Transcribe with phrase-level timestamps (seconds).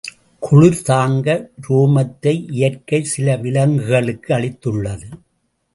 [0.39, 1.27] குளிர் தாங்க
[1.61, 5.09] உரோமத்தை இயற்கை சில விலங்குகளுக்கு அளித்துள்ளது.